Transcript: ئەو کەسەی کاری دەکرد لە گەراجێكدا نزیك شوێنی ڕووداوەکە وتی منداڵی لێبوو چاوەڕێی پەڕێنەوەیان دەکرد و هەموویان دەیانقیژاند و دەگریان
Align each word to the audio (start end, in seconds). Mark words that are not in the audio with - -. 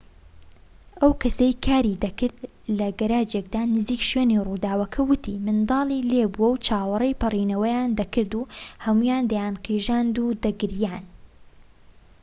ئەو 1.01 1.11
کەسەی 1.21 1.53
کاری 1.65 1.99
دەکرد 2.03 2.37
لە 2.77 2.87
گەراجێكدا 2.99 3.61
نزیك 3.75 4.01
شوێنی 4.09 4.43
ڕووداوەکە 4.45 5.01
وتی 5.09 5.41
منداڵی 5.45 6.05
لێبوو 6.11 6.61
چاوەڕێی 6.65 7.17
پەڕێنەوەیان 7.21 7.89
دەکرد 7.99 8.31
و 8.35 8.49
هەموویان 8.85 9.23
دەیانقیژاند 9.31 10.15
و 10.23 10.25
دەگریان 10.43 11.05